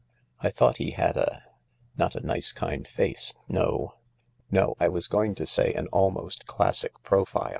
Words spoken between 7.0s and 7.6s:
profile.